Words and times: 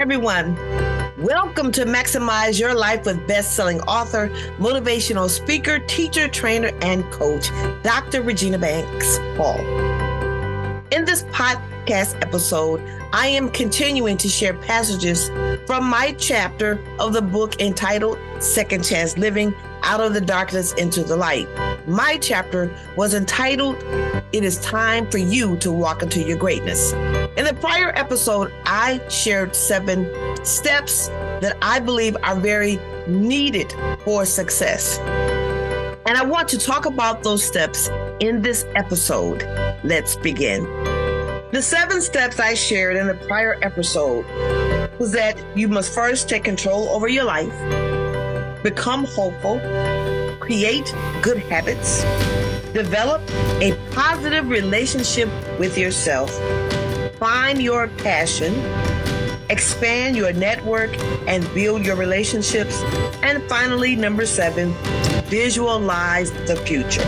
everyone. 0.00 0.56
Welcome 1.18 1.70
to 1.72 1.84
Maximize 1.84 2.58
Your 2.58 2.72
Life 2.72 3.04
with 3.04 3.26
best-selling 3.28 3.82
author, 3.82 4.30
motivational 4.56 5.28
speaker, 5.28 5.78
teacher, 5.78 6.26
trainer, 6.26 6.70
and 6.80 7.04
coach, 7.12 7.50
Dr. 7.82 8.22
Regina 8.22 8.56
Banks 8.56 9.18
Hall. 9.36 9.60
In 10.90 11.04
this 11.04 11.24
podcast 11.24 12.14
episode, 12.22 12.80
I 13.12 13.26
am 13.26 13.50
continuing 13.50 14.16
to 14.16 14.28
share 14.28 14.54
passages 14.54 15.28
from 15.66 15.84
my 15.84 16.14
chapter 16.18 16.82
of 16.98 17.12
the 17.12 17.20
book 17.20 17.60
entitled 17.60 18.18
Second 18.38 18.84
Chance 18.84 19.18
Living 19.18 19.54
Out 19.82 20.00
of 20.00 20.14
the 20.14 20.22
Darkness 20.22 20.72
into 20.72 21.04
the 21.04 21.16
Light. 21.16 21.46
My 21.86 22.16
chapter 22.16 22.74
was 22.96 23.12
entitled 23.12 23.76
It 24.32 24.44
is 24.44 24.58
Time 24.60 25.10
for 25.10 25.18
You 25.18 25.58
to 25.58 25.70
Walk 25.70 26.02
into 26.02 26.22
Your 26.22 26.38
Greatness. 26.38 26.94
In 27.40 27.46
the 27.46 27.54
prior 27.54 27.90
episode, 27.96 28.52
I 28.66 29.00
shared 29.08 29.56
seven 29.56 30.04
steps 30.44 31.08
that 31.40 31.56
I 31.62 31.80
believe 31.80 32.14
are 32.22 32.36
very 32.36 32.78
needed 33.06 33.74
for 34.04 34.26
success. 34.26 34.98
And 36.04 36.18
I 36.18 36.22
want 36.22 36.48
to 36.50 36.58
talk 36.58 36.84
about 36.84 37.22
those 37.22 37.42
steps 37.42 37.88
in 38.20 38.42
this 38.42 38.66
episode. 38.74 39.42
Let's 39.82 40.16
begin. 40.16 40.64
The 41.50 41.62
seven 41.62 42.02
steps 42.02 42.38
I 42.38 42.52
shared 42.52 42.98
in 42.98 43.06
the 43.06 43.14
prior 43.14 43.58
episode 43.62 44.26
was 44.98 45.12
that 45.12 45.42
you 45.56 45.66
must 45.66 45.94
first 45.94 46.28
take 46.28 46.44
control 46.44 46.90
over 46.90 47.08
your 47.08 47.24
life, 47.24 47.56
become 48.62 49.06
hopeful, 49.06 49.60
create 50.40 50.94
good 51.22 51.38
habits, 51.38 52.02
develop 52.74 53.22
a 53.62 53.74
positive 53.92 54.50
relationship 54.50 55.30
with 55.58 55.78
yourself, 55.78 56.30
find 57.20 57.60
your 57.60 57.86
passion, 57.98 58.54
expand 59.50 60.16
your 60.16 60.32
network 60.32 60.90
and 61.28 61.46
build 61.52 61.84
your 61.84 61.94
relationships, 61.94 62.82
and 63.22 63.42
finally, 63.42 63.94
number 63.94 64.24
seven, 64.24 64.72
visualize 65.26 66.32
the 66.48 66.56
future. 66.64 67.06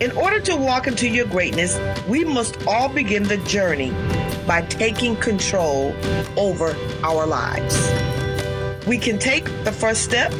In 0.00 0.10
order 0.16 0.40
to 0.40 0.56
walk 0.56 0.88
into 0.88 1.08
your 1.08 1.26
greatness, 1.26 1.78
we 2.08 2.24
must 2.24 2.66
all 2.66 2.88
begin 2.88 3.22
the 3.22 3.36
journey 3.46 3.92
by 4.44 4.62
taking 4.62 5.14
control 5.16 5.94
over 6.36 6.76
our 7.04 7.26
lives. 7.26 7.78
We 8.88 8.98
can 8.98 9.20
take 9.20 9.44
the 9.62 9.70
first 9.72 10.02
step 10.02 10.32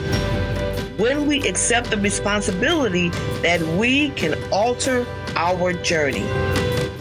when 0.99 1.29
we 1.29 1.49
accept 1.49 1.91
the 1.91 1.99
responsibility 1.99 3.11
that 3.43 3.63
we 3.79 4.11
can 4.11 4.35
alter 4.53 5.07
our 5.37 5.73
journey, 5.73 6.27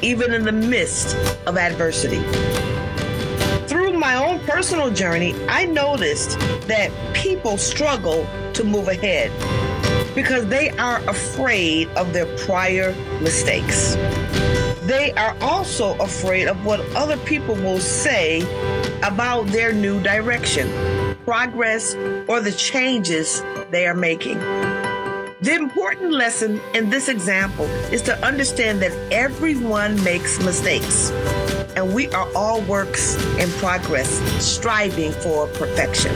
even 0.04 0.34
in 0.34 0.44
the 0.44 0.52
midst 0.52 1.16
of 1.48 1.58
adversity. 1.58 2.22
Through 3.68 3.94
my 3.94 4.16
own 4.16 4.40
personal 4.42 4.92
journey, 4.92 5.34
I 5.48 5.66
noticed 5.66 6.38
that 6.68 6.92
people 7.14 7.58
struggle 7.58 8.28
to 8.54 8.64
move 8.64 8.90
ahead 8.90 9.32
because 10.14 10.46
they 10.48 10.70
are 10.72 10.98
afraid 11.10 11.88
of 11.90 12.14
their 12.14 12.26
prior 12.40 12.94
mistakes. 13.22 13.96
They 14.84 15.14
are 15.14 15.36
also 15.42 15.98
afraid 16.00 16.48
of 16.48 16.66
what 16.66 16.82
other 16.94 17.18
people 17.18 17.56
will 17.56 17.80
say 17.80 18.42
about 19.02 19.48
their 19.48 19.72
new 19.72 20.02
direction, 20.02 20.70
progress, 21.24 21.96
or 22.28 22.42
the 22.42 22.52
changes 22.52 23.42
they 23.72 23.88
are 23.88 23.96
making. 23.96 24.38
The 25.44 25.56
important 25.56 26.14
lesson 26.14 26.62
in 26.74 26.90
this 26.90 27.10
example 27.10 27.66
is 27.92 28.02
to 28.04 28.18
understand 28.26 28.82
that 28.82 28.94
everyone 29.12 30.02
makes 30.02 30.42
mistakes, 30.42 31.12
and 31.76 31.94
we 31.94 32.08
are 32.12 32.30
all 32.34 32.62
works 32.62 33.22
in 33.36 33.50
progress, 33.60 34.10
striving 34.42 35.12
for 35.12 35.48
perfection. 35.48 36.16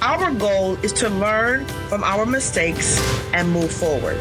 Our 0.00 0.30
goal 0.30 0.76
is 0.84 0.92
to 0.92 1.08
learn 1.08 1.66
from 1.88 2.04
our 2.04 2.24
mistakes 2.24 3.00
and 3.32 3.50
move 3.50 3.72
forward. 3.72 4.16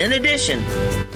In 0.00 0.12
addition, 0.12 0.60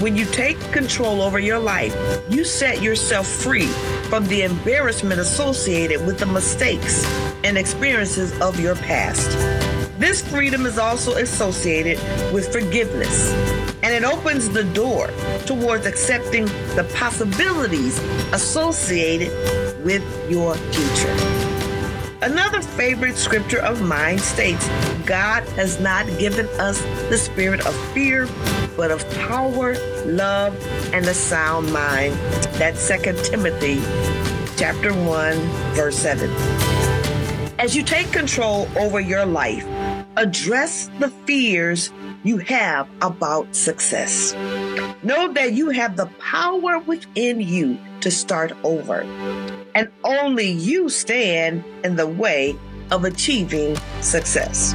when 0.00 0.16
you 0.16 0.24
take 0.24 0.58
control 0.72 1.20
over 1.20 1.38
your 1.38 1.58
life, 1.58 1.94
you 2.30 2.46
set 2.46 2.80
yourself 2.80 3.26
free 3.26 3.66
from 4.08 4.26
the 4.28 4.44
embarrassment 4.44 5.20
associated 5.20 6.06
with 6.06 6.18
the 6.18 6.24
mistakes 6.24 7.04
and 7.44 7.58
experiences 7.58 8.32
of 8.40 8.58
your 8.58 8.76
past. 8.76 9.61
This 10.02 10.20
freedom 10.20 10.66
is 10.66 10.78
also 10.78 11.14
associated 11.14 11.96
with 12.32 12.52
forgiveness, 12.52 13.32
and 13.84 13.94
it 13.94 14.02
opens 14.02 14.48
the 14.48 14.64
door 14.64 15.06
towards 15.46 15.86
accepting 15.86 16.46
the 16.74 16.90
possibilities 16.96 18.00
associated 18.32 19.30
with 19.84 20.02
your 20.28 20.56
future. 20.56 21.16
Another 22.20 22.60
favorite 22.60 23.16
scripture 23.16 23.60
of 23.60 23.80
mine 23.80 24.18
states 24.18 24.66
God 25.06 25.44
has 25.50 25.78
not 25.78 26.04
given 26.18 26.48
us 26.58 26.82
the 27.08 27.16
spirit 27.16 27.64
of 27.64 27.92
fear, 27.92 28.26
but 28.76 28.90
of 28.90 29.08
power, 29.28 29.76
love, 30.04 30.52
and 30.92 31.06
a 31.06 31.14
sound 31.14 31.72
mind. 31.72 32.14
That's 32.58 32.88
2 32.88 32.96
Timothy 33.22 33.80
chapter 34.56 34.92
1, 34.92 35.38
verse 35.76 35.96
7. 35.96 36.28
As 37.60 37.76
you 37.76 37.84
take 37.84 38.10
control 38.10 38.66
over 38.76 38.98
your 38.98 39.24
life, 39.24 39.64
address 40.16 40.90
the 40.98 41.08
fears 41.26 41.92
you 42.24 42.38
have 42.38 42.88
about 43.00 43.54
success. 43.54 44.34
Know 45.02 45.32
that 45.32 45.52
you 45.52 45.70
have 45.70 45.96
the 45.96 46.06
power 46.18 46.78
within 46.78 47.40
you 47.40 47.78
to 48.00 48.10
start 48.10 48.52
over, 48.64 49.02
and 49.74 49.90
only 50.04 50.50
you 50.50 50.88
stand 50.88 51.64
in 51.84 51.96
the 51.96 52.06
way 52.06 52.56
of 52.90 53.04
achieving 53.04 53.76
success. 54.00 54.74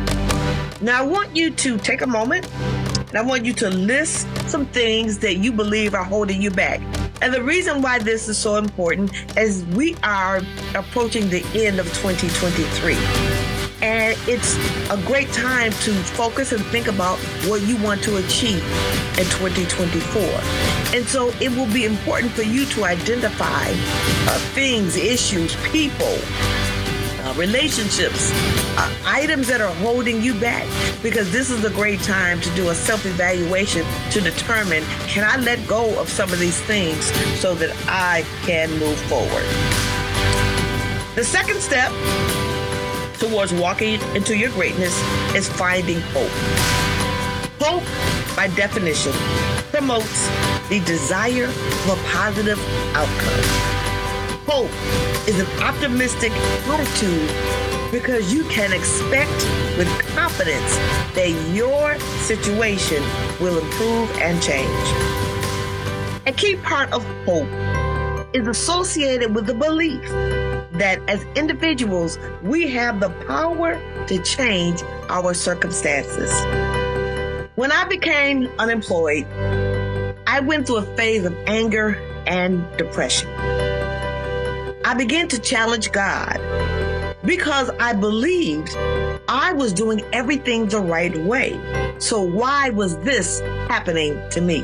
Now, 0.81 1.03
I 1.03 1.05
want 1.05 1.35
you 1.35 1.51
to 1.51 1.77
take 1.77 2.01
a 2.01 2.07
moment 2.07 2.47
and 3.09 3.17
I 3.17 3.21
want 3.21 3.45
you 3.45 3.53
to 3.53 3.69
list 3.69 4.27
some 4.49 4.65
things 4.65 5.19
that 5.19 5.37
you 5.37 5.51
believe 5.51 5.93
are 5.93 6.03
holding 6.03 6.41
you 6.41 6.51
back. 6.51 6.81
And 7.21 7.33
the 7.33 7.41
reason 7.41 7.81
why 7.81 7.99
this 7.99 8.27
is 8.27 8.37
so 8.37 8.57
important 8.57 9.11
is 9.37 9.63
we 9.67 9.95
are 10.03 10.41
approaching 10.75 11.29
the 11.29 11.43
end 11.55 11.79
of 11.79 11.85
2023. 11.93 13.46
And 13.81 14.17
it's 14.27 14.55
a 14.89 14.97
great 15.05 15.31
time 15.31 15.71
to 15.71 15.93
focus 15.93 16.51
and 16.51 16.63
think 16.65 16.87
about 16.87 17.19
what 17.45 17.61
you 17.61 17.77
want 17.77 18.01
to 18.03 18.17
achieve 18.17 18.63
in 19.19 19.25
2024. 19.25 20.21
And 20.95 21.05
so 21.05 21.31
it 21.39 21.49
will 21.55 21.71
be 21.71 21.85
important 21.85 22.31
for 22.31 22.41
you 22.41 22.65
to 22.67 22.85
identify 22.85 23.67
uh, 23.69 24.39
things, 24.55 24.95
issues, 24.95 25.55
people, 25.71 26.17
uh, 27.21 27.33
relationships, 27.37 28.31
uh, 28.77 28.91
items 29.05 29.47
that 29.47 29.61
are 29.61 29.73
holding 29.75 30.23
you 30.23 30.33
back, 30.39 30.65
because 31.03 31.31
this 31.31 31.51
is 31.51 31.63
a 31.63 31.69
great 31.69 32.01
time 32.01 32.41
to 32.41 32.49
do 32.55 32.69
a 32.69 32.75
self 32.75 33.05
evaluation 33.05 33.85
to 34.11 34.21
determine 34.21 34.83
can 35.07 35.23
I 35.23 35.39
let 35.43 35.65
go 35.67 35.99
of 35.99 36.09
some 36.09 36.31
of 36.33 36.39
these 36.39 36.59
things 36.61 37.05
so 37.39 37.53
that 37.55 37.75
I 37.87 38.23
can 38.47 38.71
move 38.79 38.99
forward. 39.01 39.45
The 41.15 41.23
second 41.23 41.59
step 41.59 41.91
towards 43.19 43.53
walking 43.53 43.99
into 44.15 44.37
your 44.37 44.49
greatness 44.51 44.95
is 45.35 45.49
finding 45.49 45.99
hope. 46.13 46.31
Hope, 47.59 47.83
by 48.35 48.47
definition, 48.55 49.11
promotes 49.71 50.27
the 50.69 50.79
desire 50.85 51.47
for 51.47 51.93
a 51.93 52.03
positive 52.05 52.59
outcome. 52.95 53.67
Hope 54.45 54.71
is 55.27 55.39
an 55.39 55.63
optimistic 55.63 56.31
attitude 56.67 57.91
because 57.91 58.33
you 58.33 58.43
can 58.45 58.71
expect 58.73 59.31
with 59.77 59.87
confidence 60.15 60.75
that 61.15 61.29
your 61.53 61.97
situation 62.25 63.01
will 63.39 63.57
improve 63.57 64.11
and 64.17 64.41
change. 64.41 64.87
A 66.27 66.31
key 66.31 66.55
part 66.57 66.91
of 66.93 67.03
hope 67.25 67.47
is 68.33 68.47
associated 68.47 69.33
with 69.33 69.45
the 69.47 69.53
belief 69.53 70.03
that 70.77 71.01
as 71.07 71.23
individuals, 71.35 72.17
we 72.41 72.69
have 72.69 72.99
the 72.99 73.09
power 73.27 73.79
to 74.07 74.21
change 74.23 74.81
our 75.09 75.33
circumstances. 75.33 76.31
When 77.55 77.71
I 77.71 77.85
became 77.85 78.49
unemployed, 78.59 79.25
I 80.27 80.39
went 80.41 80.67
through 80.67 80.77
a 80.77 80.95
phase 80.95 81.25
of 81.25 81.35
anger 81.47 81.95
and 82.27 82.65
depression. 82.77 83.29
I 84.85 84.93
began 84.95 85.27
to 85.29 85.39
challenge 85.39 85.91
God 85.91 86.39
because 87.25 87.69
I 87.79 87.93
believed 87.93 88.75
I 89.27 89.53
was 89.53 89.73
doing 89.73 90.01
everything 90.13 90.67
the 90.67 90.79
right 90.79 91.17
way. 91.17 91.59
So 91.99 92.21
why 92.21 92.69
was 92.69 92.97
this 92.99 93.41
happening 93.67 94.21
to 94.29 94.39
me? 94.39 94.61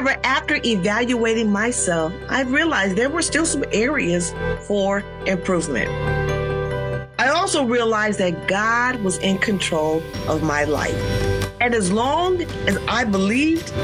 However, 0.00 0.18
after 0.24 0.54
evaluating 0.64 1.50
myself, 1.50 2.14
I 2.30 2.40
realized 2.44 2.96
there 2.96 3.10
were 3.10 3.20
still 3.20 3.44
some 3.44 3.66
areas 3.70 4.32
for 4.66 5.04
improvement. 5.26 5.90
I 7.18 7.28
also 7.28 7.66
realized 7.66 8.18
that 8.18 8.48
God 8.48 8.96
was 9.02 9.18
in 9.18 9.36
control 9.36 10.02
of 10.26 10.42
my 10.42 10.64
life. 10.64 10.96
And 11.60 11.74
as 11.74 11.92
long 11.92 12.40
as 12.66 12.78
I 12.88 13.04
believed 13.04 13.74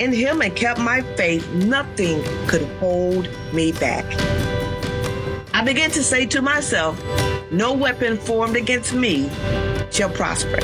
in 0.00 0.12
Him 0.12 0.42
and 0.42 0.54
kept 0.54 0.80
my 0.80 1.00
faith, 1.16 1.50
nothing 1.54 2.22
could 2.46 2.64
hold 2.78 3.30
me 3.54 3.72
back. 3.72 4.04
I 5.54 5.64
began 5.64 5.90
to 5.92 6.04
say 6.04 6.26
to 6.26 6.42
myself, 6.42 7.02
No 7.50 7.72
weapon 7.72 8.18
formed 8.18 8.56
against 8.56 8.92
me 8.92 9.30
shall 9.90 10.10
prosper. 10.10 10.60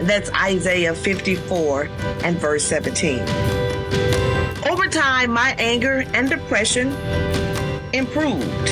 That's 0.00 0.30
Isaiah 0.32 0.94
54 0.94 1.84
and 2.24 2.36
verse 2.36 2.64
17. 2.64 3.57
My 5.26 5.54
anger 5.58 6.04
and 6.14 6.28
depression 6.28 6.92
improved. 7.92 8.68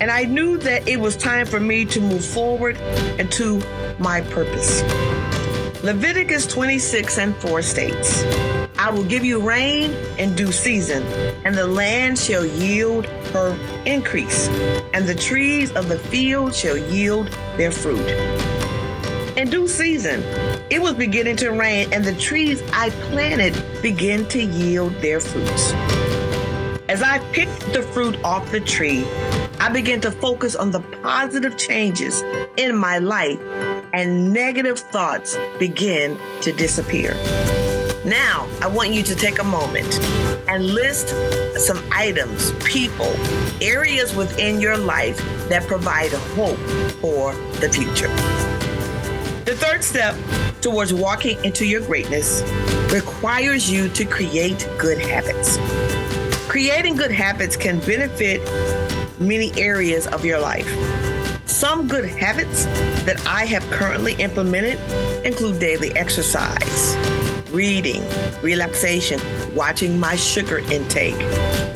And 0.00 0.10
I 0.10 0.22
knew 0.24 0.58
that 0.58 0.86
it 0.86 1.00
was 1.00 1.16
time 1.16 1.44
for 1.44 1.58
me 1.58 1.84
to 1.86 2.00
move 2.00 2.24
forward 2.24 2.76
into 3.18 3.60
my 3.98 4.20
purpose. 4.20 4.82
Leviticus 5.82 6.46
26 6.46 7.18
and 7.18 7.36
4 7.36 7.62
states, 7.62 8.22
I 8.78 8.90
will 8.90 9.04
give 9.04 9.24
you 9.24 9.40
rain 9.40 9.90
in 10.18 10.36
due 10.36 10.52
season, 10.52 11.02
and 11.44 11.56
the 11.56 11.66
land 11.66 12.18
shall 12.18 12.46
yield 12.46 13.06
her 13.32 13.58
increase, 13.84 14.48
and 14.94 15.06
the 15.06 15.14
trees 15.14 15.72
of 15.72 15.88
the 15.88 15.98
field 15.98 16.54
shall 16.54 16.76
yield 16.76 17.28
their 17.56 17.72
fruit. 17.72 18.55
In 19.36 19.50
due 19.50 19.68
season, 19.68 20.22
it 20.70 20.80
was 20.80 20.94
beginning 20.94 21.36
to 21.36 21.50
rain, 21.50 21.92
and 21.92 22.02
the 22.02 22.14
trees 22.14 22.62
I 22.72 22.88
planted 23.10 23.54
began 23.82 24.24
to 24.28 24.42
yield 24.42 24.94
their 25.02 25.20
fruits. 25.20 25.72
As 26.88 27.02
I 27.02 27.18
picked 27.32 27.60
the 27.74 27.82
fruit 27.82 28.16
off 28.24 28.50
the 28.50 28.60
tree, 28.60 29.04
I 29.60 29.68
began 29.68 30.00
to 30.00 30.10
focus 30.10 30.56
on 30.56 30.70
the 30.70 30.80
positive 30.80 31.58
changes 31.58 32.22
in 32.56 32.74
my 32.74 32.96
life, 32.96 33.38
and 33.92 34.32
negative 34.32 34.78
thoughts 34.78 35.36
began 35.58 36.16
to 36.40 36.52
disappear. 36.52 37.12
Now, 38.06 38.48
I 38.62 38.68
want 38.68 38.94
you 38.94 39.02
to 39.02 39.14
take 39.14 39.38
a 39.38 39.44
moment 39.44 40.00
and 40.48 40.64
list 40.64 41.08
some 41.58 41.84
items, 41.92 42.52
people, 42.64 43.14
areas 43.60 44.16
within 44.16 44.62
your 44.62 44.78
life 44.78 45.18
that 45.50 45.66
provide 45.66 46.12
hope 46.12 46.56
for 47.02 47.34
the 47.60 47.68
future. 47.68 48.08
The 49.46 49.54
third 49.54 49.84
step 49.84 50.16
towards 50.60 50.92
walking 50.92 51.42
into 51.44 51.64
your 51.64 51.80
greatness 51.80 52.42
requires 52.92 53.70
you 53.70 53.88
to 53.90 54.04
create 54.04 54.68
good 54.76 54.98
habits. 54.98 55.56
Creating 56.48 56.96
good 56.96 57.12
habits 57.12 57.56
can 57.56 57.78
benefit 57.78 58.40
many 59.20 59.52
areas 59.56 60.08
of 60.08 60.24
your 60.24 60.40
life. 60.40 60.68
Some 61.48 61.86
good 61.86 62.06
habits 62.06 62.64
that 63.04 63.24
I 63.24 63.44
have 63.44 63.62
currently 63.70 64.14
implemented 64.14 64.80
include 65.24 65.60
daily 65.60 65.92
exercise, 65.92 66.96
reading, 67.52 68.02
relaxation, 68.42 69.20
watching 69.54 69.96
my 69.96 70.16
sugar 70.16 70.58
intake, 70.58 71.14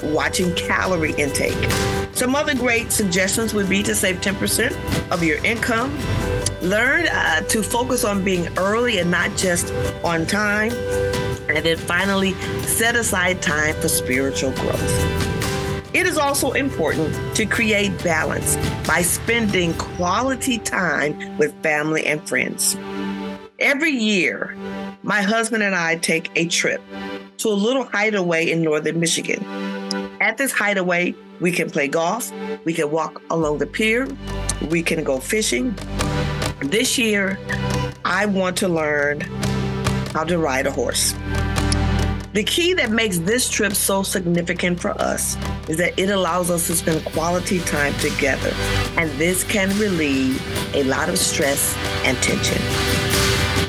watching 0.02 0.52
calorie 0.56 1.14
intake. 1.14 1.70
Some 2.16 2.34
other 2.34 2.56
great 2.56 2.90
suggestions 2.90 3.55
would 3.55 3.69
be 3.69 3.84
to 3.84 3.94
save 3.94 4.20
10% 4.20 5.12
of 5.12 5.23
your 5.23 5.38
income. 5.44 5.96
Learn 6.62 7.06
uh, 7.06 7.40
to 7.40 7.62
focus 7.62 8.04
on 8.04 8.22
being 8.22 8.46
early 8.58 8.98
and 8.98 9.10
not 9.10 9.34
just 9.36 9.72
on 10.04 10.26
time. 10.26 10.72
And 11.48 11.64
then 11.64 11.78
finally, 11.78 12.34
set 12.62 12.96
aside 12.96 13.40
time 13.40 13.74
for 13.76 13.88
spiritual 13.88 14.52
growth. 14.52 15.20
It 15.94 16.06
is 16.06 16.18
also 16.18 16.52
important 16.52 17.34
to 17.34 17.46
create 17.46 17.90
balance 18.04 18.56
by 18.86 19.02
spending 19.02 19.74
quality 19.74 20.58
time 20.58 21.36
with 21.38 21.52
family 21.62 22.06
and 22.06 22.26
friends. 22.28 22.76
Every 23.58 23.90
year, 23.90 24.54
my 25.02 25.22
husband 25.22 25.62
and 25.62 25.74
I 25.74 25.96
take 25.96 26.30
a 26.36 26.46
trip 26.46 26.82
to 27.38 27.48
a 27.48 27.50
little 27.50 27.84
hideaway 27.84 28.50
in 28.50 28.62
northern 28.62 29.00
Michigan. 29.00 29.42
At 30.20 30.36
this 30.36 30.52
hideaway, 30.52 31.14
we 31.40 31.50
can 31.52 31.70
play 31.70 31.88
golf, 31.88 32.30
we 32.64 32.74
can 32.74 32.90
walk 32.90 33.22
along 33.30 33.58
the 33.58 33.66
pier, 33.66 34.06
we 34.68 34.82
can 34.82 35.02
go 35.02 35.18
fishing. 35.18 35.74
This 36.62 36.98
year, 36.98 37.38
I 38.04 38.26
want 38.26 38.58
to 38.58 38.68
learn 38.68 39.22
how 40.12 40.24
to 40.24 40.36
ride 40.36 40.66
a 40.66 40.70
horse. 40.70 41.14
The 42.34 42.44
key 42.44 42.74
that 42.74 42.90
makes 42.90 43.18
this 43.18 43.48
trip 43.48 43.72
so 43.72 44.02
significant 44.02 44.78
for 44.78 44.90
us 45.00 45.38
is 45.70 45.78
that 45.78 45.98
it 45.98 46.10
allows 46.10 46.50
us 46.50 46.66
to 46.66 46.76
spend 46.76 47.02
quality 47.06 47.60
time 47.60 47.94
together, 47.94 48.52
and 48.98 49.10
this 49.12 49.42
can 49.42 49.70
relieve 49.78 50.38
a 50.74 50.84
lot 50.84 51.08
of 51.08 51.18
stress 51.18 51.74
and 52.04 52.16
tension. 52.18 52.58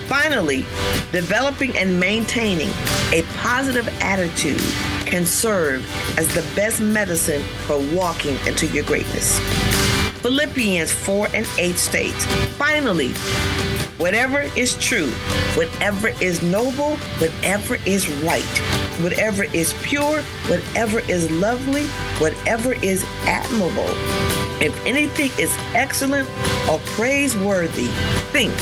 Finally, 0.08 0.66
developing 1.14 1.76
and 1.78 1.98
maintaining 1.98 2.70
a 3.14 3.24
positive 3.38 3.88
attitude 4.02 4.62
can 5.06 5.26
serve 5.26 5.82
as 6.18 6.28
the 6.36 6.42
best 6.56 6.82
medicine 6.82 7.42
for 7.66 7.80
walking 7.96 8.38
into 8.46 8.68
your 8.68 8.84
greatness. 8.84 9.40
Philippians 10.22 10.92
4 10.92 11.30
and 11.34 11.48
8 11.58 11.76
states, 11.76 12.26
Finally, 12.56 13.10
whatever 13.98 14.42
is 14.56 14.78
true, 14.78 15.10
whatever 15.56 16.10
is 16.22 16.44
noble, 16.44 16.96
whatever 17.18 17.78
is 17.88 18.08
right, 18.24 18.58
whatever 19.02 19.46
is 19.46 19.74
pure, 19.82 20.22
whatever 20.48 21.00
is 21.00 21.32
lovely, 21.32 21.86
whatever 22.20 22.74
is 22.84 23.04
admirable, 23.24 23.90
if 24.62 24.86
anything 24.86 25.32
is 25.40 25.56
excellent 25.74 26.30
or 26.70 26.78
praiseworthy, 26.96 27.88
think 28.32 28.54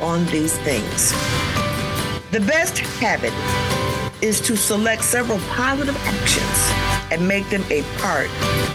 on 0.00 0.24
these 0.26 0.56
things. 0.58 1.12
The 2.30 2.40
best 2.40 2.78
habit 2.78 3.32
is 4.22 4.40
to 4.40 4.56
select 4.56 5.04
several 5.04 5.38
positive 5.50 5.96
actions 6.06 7.12
and 7.12 7.28
make 7.28 7.48
them 7.50 7.62
a 7.70 7.82
part 7.98 8.30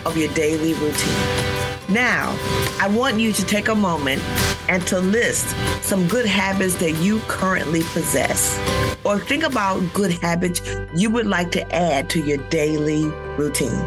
of 0.05 0.15
your 0.15 0.31
daily 0.35 0.75
routine. 0.75 1.58
Now, 1.89 2.37
I 2.79 2.87
want 2.87 3.19
you 3.19 3.33
to 3.33 3.45
take 3.45 3.67
a 3.67 3.73
moment 3.73 4.21
and 4.69 4.85
to 4.87 4.99
list 4.99 5.55
some 5.81 6.07
good 6.07 6.27
habits 6.27 6.75
that 6.75 6.91
you 6.91 7.19
currently 7.21 7.81
possess, 7.81 8.59
or 9.03 9.19
think 9.19 9.43
about 9.43 9.81
good 9.91 10.11
habits 10.11 10.61
you 10.93 11.09
would 11.09 11.25
like 11.25 11.51
to 11.53 11.75
add 11.75 12.07
to 12.11 12.21
your 12.21 12.37
daily 12.49 13.05
routine. 13.37 13.83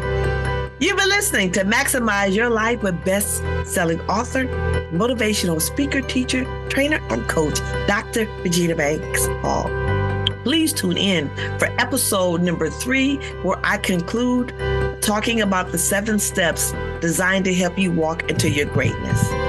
You've 0.81 0.97
been 0.97 1.07
listening 1.07 1.53
to 1.53 1.63
Maximize 1.63 2.35
Your 2.35 2.49
Life 2.49 2.83
with 2.83 3.05
best 3.05 3.41
selling 3.63 4.01
author, 4.01 4.47
motivational 4.91 5.61
speaker, 5.61 6.01
teacher, 6.01 6.43
trainer, 6.67 6.99
and 7.09 7.25
coach, 7.29 7.59
Dr. 7.87 8.25
Regina 8.43 8.75
Banks 8.75 9.27
Hall. 9.41 9.69
Please 10.43 10.73
tune 10.73 10.97
in 10.97 11.29
for 11.57 11.67
episode 11.79 12.41
number 12.41 12.69
three, 12.69 13.15
where 13.43 13.57
I 13.63 13.77
conclude 13.77 14.53
talking 15.03 15.41
about 15.41 15.71
the 15.71 15.77
seven 15.77 16.17
steps 16.17 16.71
designed 17.01 17.43
to 17.45 17.53
help 17.53 17.77
you 17.77 17.91
walk 17.91 18.29
into 18.29 18.49
your 18.49 18.65
greatness. 18.67 19.42